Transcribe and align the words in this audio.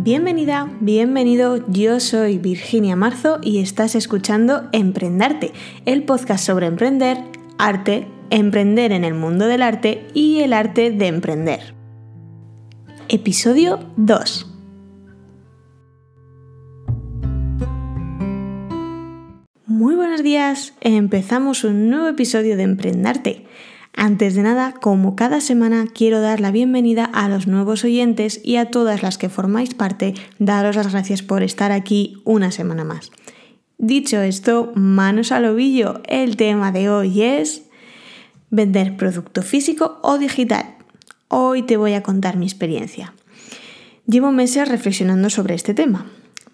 Bienvenida, 0.00 0.70
bienvenido, 0.78 1.68
yo 1.72 1.98
soy 1.98 2.38
Virginia 2.38 2.94
Marzo 2.94 3.40
y 3.42 3.58
estás 3.58 3.96
escuchando 3.96 4.68
Emprendarte, 4.70 5.52
el 5.86 6.04
podcast 6.04 6.46
sobre 6.46 6.66
emprender, 6.66 7.18
arte, 7.58 8.06
emprender 8.30 8.92
en 8.92 9.02
el 9.02 9.14
mundo 9.14 9.48
del 9.48 9.60
arte 9.60 10.06
y 10.14 10.38
el 10.38 10.52
arte 10.52 10.92
de 10.92 11.08
emprender. 11.08 11.74
Episodio 13.08 13.80
2. 13.96 14.54
Muy 19.66 19.96
buenos 19.96 20.22
días, 20.22 20.74
empezamos 20.80 21.64
un 21.64 21.90
nuevo 21.90 22.06
episodio 22.06 22.56
de 22.56 22.62
Emprendarte. 22.62 23.46
Antes 24.00 24.36
de 24.36 24.44
nada, 24.44 24.74
como 24.80 25.16
cada 25.16 25.40
semana, 25.40 25.86
quiero 25.92 26.20
dar 26.20 26.38
la 26.38 26.52
bienvenida 26.52 27.04
a 27.04 27.28
los 27.28 27.48
nuevos 27.48 27.82
oyentes 27.82 28.40
y 28.44 28.54
a 28.54 28.70
todas 28.70 29.02
las 29.02 29.18
que 29.18 29.28
formáis 29.28 29.74
parte, 29.74 30.14
daros 30.38 30.76
las 30.76 30.92
gracias 30.92 31.22
por 31.22 31.42
estar 31.42 31.72
aquí 31.72 32.22
una 32.24 32.52
semana 32.52 32.84
más. 32.84 33.10
Dicho 33.76 34.22
esto, 34.22 34.70
manos 34.76 35.32
al 35.32 35.46
ovillo, 35.46 36.00
el 36.06 36.36
tema 36.36 36.70
de 36.70 36.88
hoy 36.88 37.22
es 37.22 37.62
vender 38.50 38.96
producto 38.96 39.42
físico 39.42 39.98
o 40.04 40.16
digital. 40.16 40.76
Hoy 41.26 41.62
te 41.62 41.76
voy 41.76 41.94
a 41.94 42.04
contar 42.04 42.36
mi 42.36 42.46
experiencia. 42.46 43.14
Llevo 44.06 44.30
meses 44.30 44.68
reflexionando 44.68 45.28
sobre 45.28 45.56
este 45.56 45.74
tema 45.74 46.06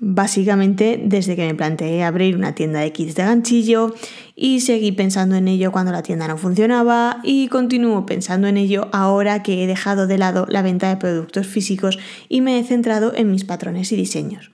básicamente 0.06 1.00
desde 1.02 1.34
que 1.34 1.46
me 1.46 1.54
planteé 1.54 2.04
abrir 2.04 2.36
una 2.36 2.54
tienda 2.54 2.80
de 2.80 2.92
kits 2.92 3.14
de 3.14 3.22
ganchillo 3.22 3.94
y 4.36 4.60
seguí 4.60 4.92
pensando 4.92 5.34
en 5.34 5.48
ello 5.48 5.72
cuando 5.72 5.92
la 5.92 6.02
tienda 6.02 6.28
no 6.28 6.36
funcionaba 6.36 7.20
y 7.22 7.48
continúo 7.48 8.04
pensando 8.04 8.46
en 8.46 8.58
ello 8.58 8.88
ahora 8.92 9.42
que 9.42 9.64
he 9.64 9.66
dejado 9.66 10.06
de 10.06 10.18
lado 10.18 10.46
la 10.50 10.60
venta 10.60 10.90
de 10.90 10.98
productos 10.98 11.46
físicos 11.46 11.98
y 12.28 12.42
me 12.42 12.58
he 12.58 12.64
centrado 12.64 13.14
en 13.16 13.30
mis 13.30 13.44
patrones 13.44 13.92
y 13.92 13.96
diseños. 13.96 14.50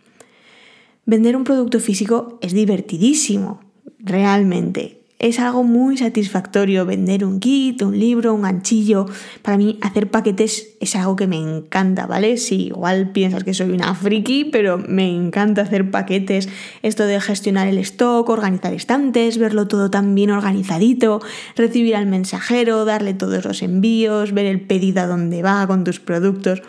Vender 1.05 1.35
un 1.35 1.43
producto 1.43 1.81
físico 1.81 2.39
es 2.43 2.53
divertidísimo, 2.53 3.61
realmente. 3.99 5.00
Es 5.21 5.39
algo 5.39 5.65
muy 5.65 5.99
satisfactorio 5.99 6.87
vender 6.87 7.27
un 7.27 7.41
kit, 7.41 7.83
un 7.83 7.99
libro, 7.99 8.33
un 8.33 8.41
ganchillo. 8.41 9.05
Para 9.43 9.59
mí 9.59 9.79
hacer 9.83 10.11
paquetes 10.11 10.71
es 10.81 10.97
algo 10.97 11.15
que 11.15 11.27
me 11.27 11.37
encanta, 11.37 12.07
¿vale? 12.07 12.39
Sí, 12.39 12.69
igual 12.69 13.11
piensas 13.13 13.45
que 13.45 13.53
soy 13.53 13.69
una 13.73 13.95
friki, 13.95 14.47
pero 14.47 14.79
me 14.79 15.15
encanta 15.15 15.61
hacer 15.61 15.91
paquetes. 15.91 16.49
Esto 16.83 17.05
de 17.05 17.21
gestionar 17.21 17.69
el 17.69 17.77
stock, 17.77 18.31
organizar 18.31 18.73
estantes, 18.73 19.37
verlo 19.37 19.69
todo 19.69 19.91
tan 19.91 20.15
bien 20.15 20.31
organizadito, 20.31 21.21
recibir 21.55 21.97
al 21.97 22.07
mensajero, 22.07 22.87
darle 22.87 23.13
todos 23.13 23.45
los 23.45 23.61
envíos, 23.61 24.33
ver 24.33 24.47
el 24.47 24.63
pedido 24.63 25.03
a 25.03 25.07
dónde 25.07 25.43
va 25.43 25.67
con 25.67 25.85
tus 25.85 26.01
productos. 26.01 26.63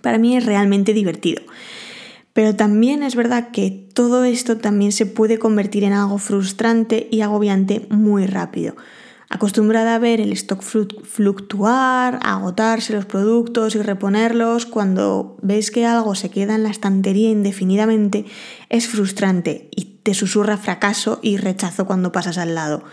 Para 0.00 0.18
mí 0.18 0.36
es 0.36 0.44
realmente 0.44 0.94
divertido. 0.94 1.42
Pero 2.32 2.56
también 2.56 3.02
es 3.02 3.14
verdad 3.14 3.50
que 3.50 3.70
todo 3.70 4.24
esto 4.24 4.56
también 4.56 4.92
se 4.92 5.06
puede 5.06 5.38
convertir 5.38 5.84
en 5.84 5.92
algo 5.92 6.18
frustrante 6.18 7.08
y 7.10 7.20
agobiante 7.20 7.86
muy 7.90 8.26
rápido. 8.26 8.74
Acostumbrada 9.28 9.94
a 9.94 9.98
ver 9.98 10.20
el 10.20 10.30
stock 10.32 10.62
fluctuar, 10.62 12.20
agotarse 12.22 12.92
los 12.92 13.06
productos 13.06 13.74
y 13.74 13.80
reponerlos, 13.80 14.66
cuando 14.66 15.38
ves 15.40 15.70
que 15.70 15.86
algo 15.86 16.14
se 16.14 16.30
queda 16.30 16.54
en 16.54 16.64
la 16.64 16.68
estantería 16.68 17.30
indefinidamente, 17.30 18.26
es 18.68 18.88
frustrante 18.88 19.70
y 19.74 20.00
te 20.02 20.12
susurra 20.12 20.58
fracaso 20.58 21.18
y 21.22 21.38
rechazo 21.38 21.86
cuando 21.86 22.12
pasas 22.12 22.36
al 22.36 22.54
lado. 22.54 22.84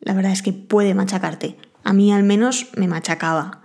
La 0.00 0.14
verdad 0.14 0.32
es 0.32 0.42
que 0.42 0.52
puede 0.52 0.94
machacarte. 0.94 1.56
A 1.84 1.92
mí 1.92 2.12
al 2.12 2.24
menos 2.24 2.68
me 2.76 2.88
machacaba 2.88 3.62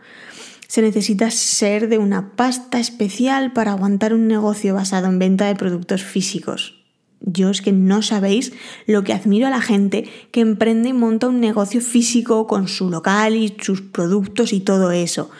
se 0.69 0.83
necesita 0.83 1.31
ser 1.31 1.89
de 1.89 1.97
una 1.97 2.35
pasta 2.35 2.79
especial 2.79 3.53
para 3.53 3.71
aguantar 3.71 4.13
un 4.13 4.27
negocio 4.27 4.75
basado 4.75 5.07
en 5.07 5.17
venta 5.17 5.47
de 5.47 5.55
productos 5.55 6.03
físicos. 6.03 6.75
Yo 7.21 7.49
es 7.49 7.63
que 7.63 7.71
no 7.71 8.03
sabéis 8.03 8.53
lo 8.85 9.03
que 9.03 9.13
admiro 9.13 9.47
a 9.47 9.49
la 9.49 9.61
gente 9.61 10.07
que 10.31 10.41
emprende 10.41 10.89
y 10.89 10.93
monta 10.93 11.27
un 11.27 11.39
negocio 11.39 11.81
físico 11.81 12.45
con 12.45 12.67
su 12.67 12.91
local 12.91 13.35
y 13.35 13.55
sus 13.59 13.81
productos 13.81 14.53
y 14.53 14.59
todo 14.59 14.91
eso. 14.91 15.31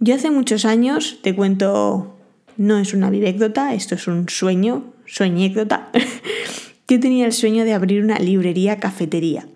Yo 0.00 0.14
hace 0.14 0.30
muchos 0.30 0.64
años, 0.64 1.18
te 1.20 1.36
cuento, 1.36 2.16
no 2.56 2.78
es 2.78 2.94
una 2.94 3.10
vivécdota, 3.10 3.74
esto 3.74 3.96
es 3.96 4.08
un 4.08 4.30
sueño, 4.30 4.94
sueñécdota. 5.04 5.90
Yo 6.88 6.98
tenía 6.98 7.26
el 7.26 7.34
sueño 7.34 7.66
de 7.66 7.74
abrir 7.74 8.02
una 8.02 8.18
librería 8.18 8.80
cafetería. 8.80 9.46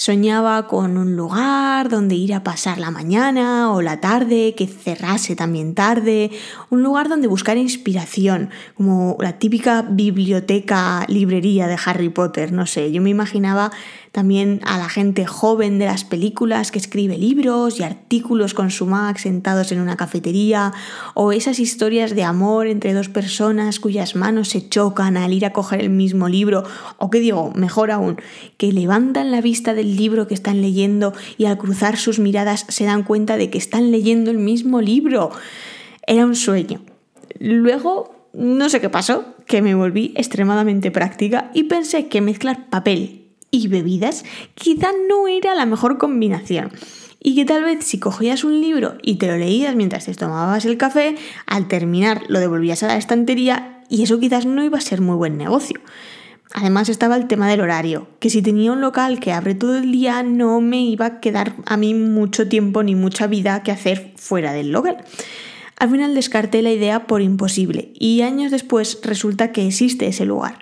Soñaba 0.00 0.66
con 0.66 0.96
un 0.96 1.14
lugar 1.14 1.90
donde 1.90 2.14
ir 2.14 2.32
a 2.32 2.42
pasar 2.42 2.78
la 2.78 2.90
mañana 2.90 3.70
o 3.70 3.82
la 3.82 4.00
tarde, 4.00 4.54
que 4.56 4.66
cerrase 4.66 5.36
también 5.36 5.74
tarde, 5.74 6.30
un 6.70 6.82
lugar 6.82 7.10
donde 7.10 7.28
buscar 7.28 7.58
inspiración, 7.58 8.48
como 8.78 9.18
la 9.20 9.38
típica 9.38 9.82
biblioteca, 9.82 11.04
librería 11.06 11.66
de 11.66 11.76
Harry 11.84 12.08
Potter, 12.08 12.50
no 12.50 12.64
sé, 12.64 12.92
yo 12.92 13.02
me 13.02 13.10
imaginaba 13.10 13.72
también 14.12 14.60
a 14.64 14.76
la 14.78 14.88
gente 14.88 15.24
joven 15.24 15.78
de 15.78 15.86
las 15.86 16.04
películas 16.04 16.72
que 16.72 16.78
escribe 16.78 17.16
libros 17.16 17.78
y 17.78 17.84
artículos 17.84 18.54
con 18.54 18.70
su 18.70 18.86
Mac 18.86 19.18
sentados 19.18 19.70
en 19.70 19.80
una 19.80 19.96
cafetería, 19.96 20.72
o 21.14 21.32
esas 21.32 21.60
historias 21.60 22.14
de 22.14 22.24
amor 22.24 22.66
entre 22.66 22.92
dos 22.92 23.08
personas 23.08 23.78
cuyas 23.78 24.16
manos 24.16 24.48
se 24.48 24.68
chocan 24.68 25.16
al 25.16 25.32
ir 25.32 25.46
a 25.46 25.52
coger 25.52 25.80
el 25.80 25.90
mismo 25.90 26.28
libro, 26.28 26.64
o 26.98 27.10
que 27.10 27.20
digo, 27.20 27.52
mejor 27.54 27.90
aún, 27.90 28.20
que 28.56 28.72
levantan 28.72 29.30
la 29.30 29.40
vista 29.40 29.74
del 29.74 29.96
libro 29.96 30.26
que 30.26 30.34
están 30.34 30.60
leyendo 30.60 31.12
y 31.38 31.44
al 31.44 31.58
cruzar 31.58 31.96
sus 31.96 32.18
miradas 32.18 32.66
se 32.68 32.84
dan 32.84 33.04
cuenta 33.04 33.36
de 33.36 33.50
que 33.50 33.58
están 33.58 33.90
leyendo 33.92 34.30
el 34.30 34.38
mismo 34.38 34.80
libro. 34.80 35.30
Era 36.06 36.26
un 36.26 36.34
sueño. 36.34 36.82
Luego 37.38 38.28
no 38.32 38.68
sé 38.68 38.80
qué 38.80 38.88
pasó, 38.88 39.34
que 39.46 39.62
me 39.62 39.74
volví 39.74 40.12
extremadamente 40.16 40.90
práctica 40.90 41.50
y 41.54 41.64
pensé 41.64 42.08
que 42.08 42.20
mezclar 42.20 42.68
papel 42.70 43.19
y 43.50 43.68
bebidas 43.68 44.24
quizá 44.54 44.88
no 45.08 45.28
era 45.28 45.54
la 45.54 45.66
mejor 45.66 45.98
combinación. 45.98 46.70
Y 47.22 47.34
que 47.34 47.44
tal 47.44 47.64
vez 47.64 47.84
si 47.84 47.98
cogías 47.98 48.44
un 48.44 48.60
libro 48.60 48.96
y 49.02 49.16
te 49.16 49.26
lo 49.26 49.36
leías 49.36 49.76
mientras 49.76 50.06
te 50.06 50.14
tomabas 50.14 50.64
el 50.64 50.78
café, 50.78 51.16
al 51.46 51.68
terminar 51.68 52.22
lo 52.28 52.40
devolvías 52.40 52.82
a 52.82 52.86
la 52.86 52.96
estantería 52.96 53.82
y 53.90 54.02
eso 54.02 54.18
quizás 54.18 54.46
no 54.46 54.64
iba 54.64 54.78
a 54.78 54.82
ser 54.82 55.00
muy 55.00 55.16
buen 55.16 55.36
negocio. 55.36 55.80
Además 56.52 56.88
estaba 56.88 57.16
el 57.16 57.28
tema 57.28 57.48
del 57.48 57.60
horario, 57.60 58.08
que 58.18 58.30
si 58.30 58.42
tenía 58.42 58.72
un 58.72 58.80
local 58.80 59.20
que 59.20 59.32
abre 59.32 59.54
todo 59.54 59.76
el 59.76 59.92
día 59.92 60.22
no 60.22 60.60
me 60.60 60.82
iba 60.82 61.06
a 61.06 61.20
quedar 61.20 61.54
a 61.64 61.76
mí 61.76 61.94
mucho 61.94 62.48
tiempo 62.48 62.82
ni 62.82 62.96
mucha 62.96 63.28
vida 63.28 63.62
que 63.62 63.70
hacer 63.70 64.12
fuera 64.16 64.52
del 64.52 64.72
local. 64.72 64.96
Al 65.76 65.90
final 65.90 66.14
descarté 66.14 66.60
la 66.62 66.72
idea 66.72 67.06
por 67.06 67.22
imposible 67.22 67.92
y 67.94 68.22
años 68.22 68.50
después 68.50 68.98
resulta 69.02 69.52
que 69.52 69.66
existe 69.66 70.08
ese 70.08 70.26
lugar. 70.26 70.58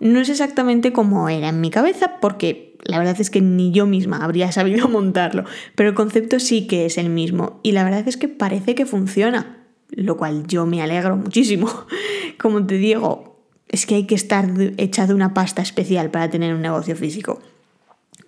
No 0.00 0.20
es 0.20 0.28
exactamente 0.28 0.92
como 0.92 1.28
era 1.28 1.48
en 1.48 1.60
mi 1.60 1.70
cabeza, 1.70 2.20
porque 2.20 2.76
la 2.84 2.98
verdad 2.98 3.20
es 3.20 3.30
que 3.30 3.40
ni 3.40 3.72
yo 3.72 3.86
misma 3.86 4.24
habría 4.24 4.52
sabido 4.52 4.88
montarlo, 4.90 5.44
pero 5.74 5.88
el 5.88 5.94
concepto 5.94 6.38
sí 6.40 6.66
que 6.66 6.86
es 6.86 6.98
el 6.98 7.10
mismo 7.10 7.60
y 7.62 7.72
la 7.72 7.84
verdad 7.84 8.06
es 8.06 8.16
que 8.16 8.28
parece 8.28 8.74
que 8.74 8.86
funciona, 8.86 9.64
lo 9.90 10.16
cual 10.16 10.46
yo 10.46 10.66
me 10.66 10.82
alegro 10.82 11.16
muchísimo. 11.16 11.70
Como 12.38 12.66
te 12.66 12.76
digo, 12.76 13.40
es 13.68 13.86
que 13.86 13.96
hay 13.96 14.06
que 14.06 14.14
estar 14.14 14.48
hecha 14.76 15.06
de 15.06 15.14
una 15.14 15.34
pasta 15.34 15.62
especial 15.62 16.10
para 16.10 16.30
tener 16.30 16.54
un 16.54 16.62
negocio 16.62 16.96
físico. 16.96 17.40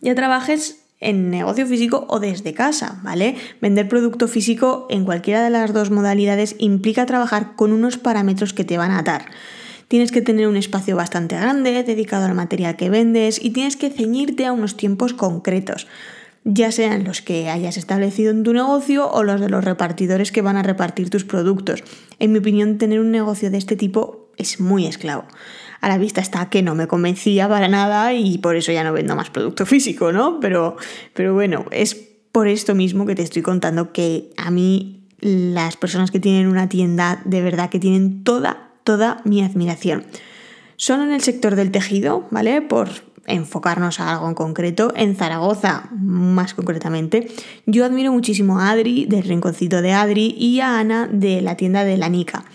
Ya 0.01 0.15
trabajes 0.15 0.85
en 1.01 1.31
negocio 1.31 1.67
físico 1.67 2.07
o 2.09 2.19
desde 2.19 2.55
casa, 2.55 3.01
¿vale? 3.05 3.37
Vender 3.61 3.89
producto 3.89 4.27
físico 4.27 4.87
en 4.91 5.05
cualquiera 5.05 5.43
de 5.43 5.51
las 5.51 5.73
dos 5.73 5.91
modalidades 5.91 6.57
implica 6.59 7.07
trabajar 7.07 7.55
con 7.55 7.73
unos 7.73 7.99
parámetros 7.99 8.53
que 8.53 8.65
te 8.65 8.79
van 8.79 8.91
a 8.91 9.03
dar. 9.03 9.27
Tienes 9.89 10.13
que 10.13 10.21
tener 10.21 10.47
un 10.47 10.57
espacio 10.57 10.97
bastante 10.97 11.37
grande 11.37 11.83
dedicado 11.83 12.27
al 12.27 12.35
material 12.35 12.77
que 12.77 12.91
vendes 12.91 13.43
y 13.43 13.51
tienes 13.51 13.77
que 13.77 13.91
ceñirte 13.91 14.45
a 14.45 14.53
unos 14.53 14.77
tiempos 14.77 15.15
concretos, 15.15 15.87
ya 16.45 16.73
sean 16.73 17.05
los 17.05 17.23
que 17.23 17.49
hayas 17.49 17.77
establecido 17.77 18.31
en 18.31 18.43
tu 18.43 18.53
negocio 18.53 19.11
o 19.11 19.23
los 19.23 19.41
de 19.41 19.49
los 19.49 19.65
repartidores 19.65 20.33
que 20.33 20.43
van 20.43 20.57
a 20.57 20.63
repartir 20.63 21.11
tus 21.11 21.25
productos. 21.25 21.83
En 22.19 22.33
mi 22.33 22.39
opinión, 22.39 22.79
tener 22.79 23.01
un 23.01 23.11
negocio 23.11 23.51
de 23.51 23.59
este 23.59 23.77
tipo 23.77 24.31
es 24.37 24.61
muy 24.61 24.87
esclavo. 24.87 25.25
A 25.81 25.89
la 25.89 25.99
vista 25.99 26.21
está 26.21 26.49
que 26.49 26.63
no 26.63 26.75
me 26.75 26.87
convencía 26.87 27.49
para 27.49 27.69
nada 27.69 28.15
y 28.15 28.39
por 28.39 28.57
eso 28.57 28.73
ya 28.73 28.85
no 28.85 28.93
vendo 28.93 29.17
más 29.17 29.31
producto 29.31 29.67
físico, 29.67 30.13
¿no? 30.13 30.39
Pero, 30.41 30.77
pero 31.15 31.35
bueno, 31.35 31.67
es 31.71 31.95
por 32.33 32.49
esto 32.49 32.75
mismo 32.75 33.07
que 33.07 33.15
te 33.15 33.23
estoy 33.23 33.43
contando 33.43 33.93
que 33.93 34.31
a 34.37 34.51
mí 34.51 35.07
las 35.21 35.77
personas 35.77 36.11
que 36.11 36.21
tienen 36.21 36.47
una 36.47 36.69
tienda 36.69 37.21
de 37.25 37.43
verdad 37.43 37.71
que 37.71 37.81
tienen 37.81 38.23
toda 38.23 38.68
toda 38.89 39.21
mi 39.25 39.45
admiración. 39.45 40.07
Solo 40.77 41.03
en 41.03 41.13
el 41.13 41.21
sector 41.21 41.57
del 41.57 41.71
tejido, 41.71 42.27
¿vale? 42.31 42.63
Por 42.63 42.89
enfocarnos 43.27 44.01
a 44.01 44.11
algo 44.11 44.27
en 44.27 44.35
concreto, 44.35 44.95
en 44.97 45.15
Zaragoza 45.15 45.91
más 45.93 46.55
concretamente, 46.55 47.29
yo 47.67 47.85
admiro 47.85 48.13
muchísimo 48.13 48.61
a 48.61 48.71
Adri 48.71 49.05
del 49.05 49.25
Rinconcito 49.25 49.83
de 49.83 49.93
Adri 49.93 50.35
y 50.39 50.61
a 50.61 50.79
Ana 50.79 51.07
de 51.07 51.43
la 51.43 51.55
tienda 51.55 51.85
de 51.85 51.99
Lanica. 51.99 52.47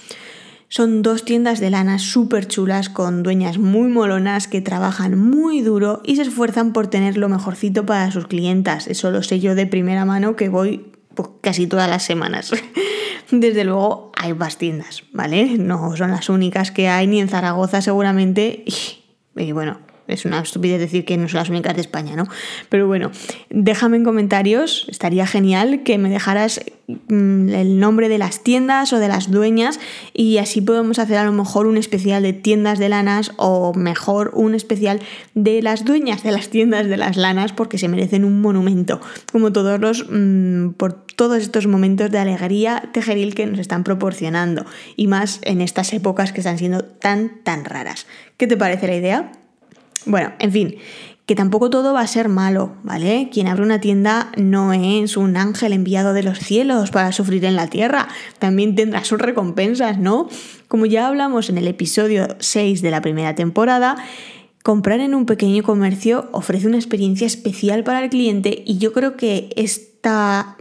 Son 0.69 1.03
dos 1.03 1.23
tiendas 1.23 1.59
de 1.59 1.69
lana 1.69 1.99
súper 1.99 2.47
chulas 2.47 2.89
con 2.89 3.21
dueñas 3.21 3.59
muy 3.59 3.87
molonas 3.89 4.47
que 4.47 4.59
trabajan 4.59 5.15
muy 5.15 5.61
duro 5.61 6.01
y 6.03 6.15
se 6.15 6.23
esfuerzan 6.23 6.73
por 6.73 6.87
tener 6.87 7.15
lo 7.15 7.29
mejorcito 7.29 7.85
para 7.85 8.09
sus 8.09 8.25
clientas. 8.25 8.87
Eso 8.87 9.11
lo 9.11 9.21
sé 9.21 9.39
yo 9.39 9.53
de 9.53 9.67
primera 9.67 10.03
mano 10.03 10.35
que 10.35 10.49
voy 10.49 10.83
pues, 11.13 11.29
casi 11.41 11.67
todas 11.67 11.87
las 11.87 12.01
semanas. 12.01 12.51
desde 13.31 13.63
luego 13.63 14.11
hay 14.15 14.33
más 14.33 14.57
tiendas, 14.57 15.03
¿vale? 15.11 15.57
No 15.57 15.95
son 15.95 16.11
las 16.11 16.29
únicas 16.29 16.71
que 16.71 16.87
hay 16.87 17.07
ni 17.07 17.19
en 17.19 17.29
Zaragoza 17.29 17.81
seguramente. 17.81 18.63
y 19.35 19.51
bueno, 19.51 19.79
es 20.07 20.25
una 20.25 20.41
estupidez 20.41 20.79
decir 20.79 21.05
que 21.05 21.17
no 21.17 21.27
son 21.29 21.39
las 21.39 21.49
únicas 21.49 21.75
de 21.75 21.81
España, 21.81 22.15
¿no? 22.15 22.27
Pero 22.69 22.87
bueno, 22.87 23.11
déjame 23.49 23.97
en 23.97 24.03
comentarios, 24.03 24.85
estaría 24.89 25.25
genial 25.25 25.83
que 25.83 25.97
me 25.97 26.09
dejaras 26.09 26.61
mm, 26.87 27.49
el 27.49 27.79
nombre 27.79 28.09
de 28.09 28.17
las 28.17 28.43
tiendas 28.43 28.91
o 28.93 28.99
de 28.99 29.07
las 29.07 29.31
dueñas 29.31 29.79
y 30.13 30.37
así 30.37 30.61
podemos 30.61 30.99
hacer 30.99 31.17
a 31.17 31.23
lo 31.23 31.31
mejor 31.31 31.67
un 31.67 31.77
especial 31.77 32.23
de 32.23 32.33
tiendas 32.33 32.79
de 32.79 32.89
lanas 32.89 33.31
o 33.37 33.73
mejor 33.73 34.31
un 34.33 34.55
especial 34.55 34.99
de 35.35 35.61
las 35.61 35.85
dueñas 35.85 36.23
de 36.23 36.31
las 36.31 36.49
tiendas 36.49 36.87
de 36.87 36.97
las 36.97 37.15
lanas 37.15 37.53
porque 37.53 37.77
se 37.77 37.87
merecen 37.87 38.25
un 38.25 38.41
monumento, 38.41 38.99
como 39.31 39.53
todos 39.53 39.79
los 39.79 40.05
mm, 40.09 40.71
por 40.71 41.03
todos 41.15 41.37
estos 41.37 41.67
momentos 41.67 42.11
de 42.11 42.17
alegría 42.17 42.89
tejeril 42.91 43.35
que 43.35 43.45
nos 43.45 43.59
están 43.59 43.83
proporcionando 43.83 44.65
y 44.95 45.07
más 45.07 45.39
en 45.43 45.61
estas 45.61 45.93
épocas 45.93 46.33
que 46.33 46.41
están 46.41 46.57
siendo 46.57 46.83
tan 46.83 47.43
tan 47.43 47.65
raras. 47.65 48.07
¿Qué 48.37 48.47
te 48.47 48.57
parece 48.57 48.87
la 48.87 48.95
idea? 48.95 49.42
Bueno, 50.05 50.33
en 50.39 50.51
fin, 50.51 50.75
que 51.25 51.35
tampoco 51.35 51.69
todo 51.69 51.93
va 51.93 52.01
a 52.01 52.07
ser 52.07 52.27
malo, 52.27 52.75
¿vale? 52.83 53.29
Quien 53.31 53.47
abre 53.47 53.63
una 53.63 53.79
tienda 53.79 54.31
no 54.35 54.73
es 54.73 55.15
un 55.15 55.37
ángel 55.37 55.71
enviado 55.71 56.13
de 56.13 56.23
los 56.23 56.39
cielos 56.39 56.91
para 56.91 57.11
sufrir 57.11 57.45
en 57.45 57.55
la 57.55 57.67
tierra, 57.67 58.09
también 58.39 58.75
tendrá 58.75 59.03
sus 59.05 59.19
recompensas, 59.19 59.97
¿no? 59.97 60.27
Como 60.67 60.85
ya 60.85 61.07
hablamos 61.07 61.49
en 61.49 61.57
el 61.57 61.67
episodio 61.67 62.27
6 62.39 62.81
de 62.81 62.91
la 62.91 63.01
primera 63.01 63.35
temporada, 63.35 63.95
comprar 64.63 64.99
en 64.99 65.15
un 65.15 65.25
pequeño 65.25 65.63
comercio 65.63 66.29
ofrece 66.33 66.67
una 66.67 66.77
experiencia 66.77 67.27
especial 67.27 67.83
para 67.83 68.03
el 68.03 68.09
cliente 68.09 68.63
y 68.65 68.77
yo 68.77 68.91
creo 68.91 69.15
que 69.15 69.49
esta 69.55 70.57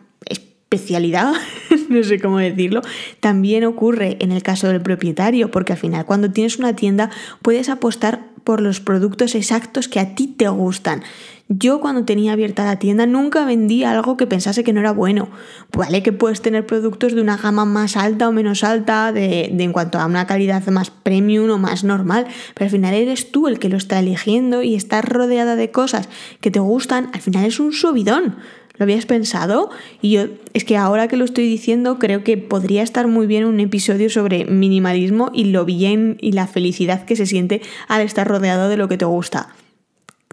especialidad, 0.73 1.33
no 1.89 2.03
sé 2.05 2.21
cómo 2.21 2.39
decirlo, 2.39 2.83
también 3.21 3.65
ocurre 3.65 4.17
en 4.21 4.31
el 4.33 4.43
caso 4.43 4.69
del 4.69 4.81
propietario, 4.81 5.51
porque 5.51 5.73
al 5.73 5.79
final 5.79 6.07
cuando 6.07 6.31
tienes 6.31 6.59
una 6.59 6.75
tienda 6.77 7.11
puedes 7.43 7.69
apostar 7.69 8.32
por 8.45 8.61
los 8.61 8.81
productos 8.81 9.35
exactos 9.35 9.89
que 9.89 10.01
a 10.01 10.15
ti 10.15 10.27
te 10.27 10.49
gustan. 10.49 11.03
Yo 11.49 11.81
cuando 11.81 12.05
tenía 12.05 12.33
abierta 12.33 12.65
la 12.65 12.79
tienda 12.79 13.05
nunca 13.05 13.45
vendía 13.45 13.91
algo 13.91 14.17
que 14.17 14.27
pensase 14.27 14.65
que 14.65 14.73
no 14.73 14.81
era 14.81 14.93
bueno. 14.93 15.29
Vale 15.77 16.03
que 16.03 16.13
puedes 16.13 16.41
tener 16.41 16.67
productos 16.67 17.15
de 17.15 17.21
una 17.21 17.37
gama 17.37 17.65
más 17.65 17.97
alta 17.97 18.29
o 18.29 18.33
menos 18.33 18.65
alta, 18.65 19.13
de, 19.13 19.45
en 19.45 19.73
cuanto 19.73 19.99
a 19.99 20.07
una 20.07 20.27
calidad 20.27 20.67
más 20.69 20.91
premium 20.91 21.51
o 21.51 21.59
más 21.59 21.85
normal, 21.85 22.27
pero 22.55 22.67
al 22.67 22.71
final 22.71 22.95
eres 22.95 23.33
tú 23.33 23.49
el 23.49 23.59
que 23.59 23.69
lo 23.69 23.77
está 23.77 23.99
eligiendo 23.99 24.63
y 24.63 24.75
estás 24.75 25.05
rodeada 25.05 25.57
de 25.57 25.71
cosas 25.71 26.09
que 26.41 26.51
te 26.51 26.61
gustan, 26.61 27.11
al 27.13 27.21
final 27.21 27.45
es 27.45 27.61
un 27.61 27.73
subidón. 27.73 28.37
¿Lo 28.75 28.85
habías 28.85 29.07
pensado? 29.07 29.71
Y 30.01 30.13
yo 30.13 30.27
es 30.55 30.65
que 30.65 30.77
ahora 30.77 31.09
que 31.09 31.17
lo 31.17 31.25
estoy 31.25 31.47
diciendo 31.47 31.99
creo 31.99 32.25
que 32.25 32.39
podría 32.39 32.83
estar 32.83 33.07
muy 33.07 33.27
bien 33.27 33.45
un 33.45 33.61
episodio 33.61 34.09
sobre 34.09 34.45
minimalismo 34.47 35.31
y 35.35 35.45
lo 35.45 35.65
bien 35.65 36.17
y 36.21 36.33
la 36.33 36.47
felicidad 36.47 37.05
que 37.05 37.17
se 37.17 37.27
siente 37.27 37.61
al 37.89 38.01
estar 38.01 38.27
rodeado 38.27 38.69
de 38.69 38.77
lo 38.77 38.89
que 38.89 38.97
te 38.97 39.05
gusta. 39.05 39.49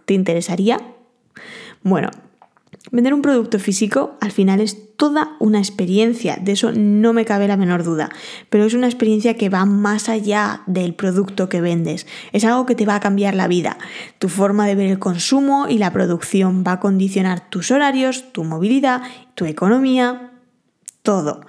¿Te 0.06 0.14
interesaría? 0.14 0.82
Bueno, 1.84 2.10
Vender 2.92 3.14
un 3.14 3.22
producto 3.22 3.60
físico 3.60 4.18
al 4.20 4.32
final 4.32 4.62
es 4.62 4.96
toda 4.96 5.36
una 5.40 5.60
experiencia, 5.60 6.38
de 6.42 6.54
eso 6.54 6.72
no 6.72 7.14
me 7.14 7.24
cabe 7.24 7.48
la 7.48 7.56
menor 7.56 7.84
duda, 7.84 8.10
pero 8.50 8.66
es 8.66 8.74
una 8.74 8.88
experiencia 8.88 9.36
que 9.36 9.50
va 9.50 9.66
más 9.66 10.10
allá 10.10 10.64
del 10.66 10.96
producto 10.96 11.50
que 11.50 11.62
vendes, 11.62 12.08
es 12.34 12.44
algo 12.46 12.66
que 12.66 12.76
te 12.76 12.86
va 12.86 12.96
a 12.96 13.00
cambiar 13.00 13.36
la 13.36 13.48
vida. 13.48 13.78
Tu 14.18 14.28
forma 14.28 14.68
de 14.68 14.76
ver 14.76 14.90
el 14.90 15.00
consumo 15.00 15.68
y 15.70 15.78
la 15.78 15.94
producción 15.94 16.64
va 16.68 16.74
a 16.74 16.80
condicionar 16.80 17.50
tus 17.50 17.72
horarios, 17.72 18.34
tu 18.34 18.44
movilidad, 18.44 19.04
tu 19.36 19.46
economía, 19.46 20.32
todo. 21.04 21.42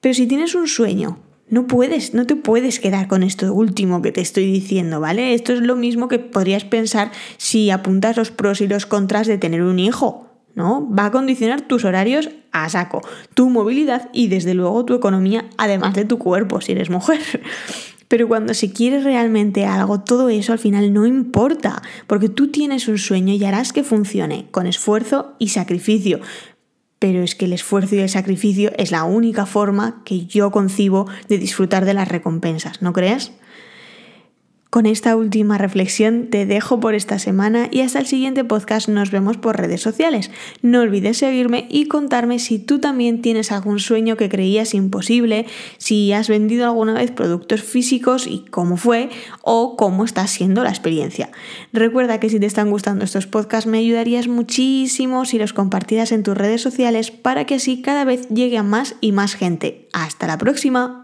Pero 0.00 0.14
si 0.14 0.26
tienes 0.26 0.54
un 0.54 0.66
sueño, 0.66 1.18
no 1.48 1.66
puedes, 1.66 2.12
no 2.12 2.26
te 2.26 2.34
puedes 2.34 2.80
quedar 2.80 3.08
con 3.08 3.22
esto 3.22 3.52
último 3.54 4.02
que 4.02 4.10
te 4.10 4.20
estoy 4.20 4.50
diciendo, 4.50 5.00
¿vale? 5.00 5.34
Esto 5.34 5.52
es 5.52 5.60
lo 5.60 5.76
mismo 5.76 6.08
que 6.08 6.18
podrías 6.18 6.64
pensar 6.64 7.12
si 7.36 7.70
apuntas 7.70 8.16
los 8.16 8.30
pros 8.30 8.60
y 8.60 8.66
los 8.66 8.86
contras 8.86 9.26
de 9.26 9.38
tener 9.38 9.62
un 9.62 9.78
hijo. 9.78 10.31
¿No? 10.54 10.88
Va 10.94 11.06
a 11.06 11.10
condicionar 11.10 11.62
tus 11.62 11.84
horarios 11.84 12.30
a 12.52 12.68
saco, 12.68 13.00
tu 13.34 13.50
movilidad 13.50 14.10
y 14.12 14.28
desde 14.28 14.54
luego 14.54 14.84
tu 14.84 14.94
economía, 14.94 15.46
además 15.56 15.94
de 15.94 16.04
tu 16.04 16.18
cuerpo 16.18 16.60
si 16.60 16.72
eres 16.72 16.90
mujer. 16.90 17.20
Pero 18.08 18.28
cuando 18.28 18.52
se 18.52 18.72
quiere 18.72 19.00
realmente 19.00 19.64
algo, 19.64 20.00
todo 20.00 20.28
eso 20.28 20.52
al 20.52 20.58
final 20.58 20.92
no 20.92 21.06
importa, 21.06 21.80
porque 22.06 22.28
tú 22.28 22.48
tienes 22.48 22.86
un 22.86 22.98
sueño 22.98 23.32
y 23.32 23.42
harás 23.42 23.72
que 23.72 23.84
funcione 23.84 24.48
con 24.50 24.66
esfuerzo 24.66 25.34
y 25.38 25.48
sacrificio. 25.48 26.20
Pero 26.98 27.22
es 27.22 27.34
que 27.34 27.46
el 27.46 27.54
esfuerzo 27.54 27.94
y 27.94 28.00
el 28.00 28.10
sacrificio 28.10 28.70
es 28.76 28.90
la 28.90 29.04
única 29.04 29.46
forma 29.46 30.02
que 30.04 30.26
yo 30.26 30.50
concibo 30.50 31.08
de 31.28 31.38
disfrutar 31.38 31.86
de 31.86 31.94
las 31.94 32.06
recompensas, 32.06 32.82
¿no 32.82 32.92
crees? 32.92 33.32
Con 34.72 34.86
esta 34.86 35.16
última 35.16 35.58
reflexión 35.58 36.28
te 36.30 36.46
dejo 36.46 36.80
por 36.80 36.94
esta 36.94 37.18
semana 37.18 37.68
y 37.70 37.82
hasta 37.82 37.98
el 37.98 38.06
siguiente 38.06 38.42
podcast 38.42 38.88
nos 38.88 39.10
vemos 39.10 39.36
por 39.36 39.58
redes 39.58 39.82
sociales. 39.82 40.30
No 40.62 40.80
olvides 40.80 41.18
seguirme 41.18 41.66
y 41.68 41.88
contarme 41.88 42.38
si 42.38 42.58
tú 42.58 42.78
también 42.78 43.20
tienes 43.20 43.52
algún 43.52 43.80
sueño 43.80 44.16
que 44.16 44.30
creías 44.30 44.72
imposible, 44.72 45.44
si 45.76 46.14
has 46.14 46.30
vendido 46.30 46.64
alguna 46.64 46.94
vez 46.94 47.10
productos 47.10 47.62
físicos 47.62 48.26
y 48.26 48.46
cómo 48.50 48.78
fue 48.78 49.10
o 49.42 49.76
cómo 49.76 50.06
está 50.06 50.26
siendo 50.26 50.64
la 50.64 50.70
experiencia. 50.70 51.28
Recuerda 51.74 52.18
que 52.18 52.30
si 52.30 52.40
te 52.40 52.46
están 52.46 52.70
gustando 52.70 53.04
estos 53.04 53.26
podcasts 53.26 53.68
me 53.68 53.76
ayudarías 53.76 54.26
muchísimo 54.26 55.26
si 55.26 55.36
los 55.36 55.52
compartieras 55.52 56.12
en 56.12 56.22
tus 56.22 56.34
redes 56.34 56.62
sociales 56.62 57.10
para 57.10 57.44
que 57.44 57.56
así 57.56 57.82
cada 57.82 58.06
vez 58.06 58.26
llegue 58.30 58.56
a 58.56 58.62
más 58.62 58.94
y 59.02 59.12
más 59.12 59.34
gente. 59.34 59.90
Hasta 59.92 60.26
la 60.26 60.38
próxima. 60.38 61.01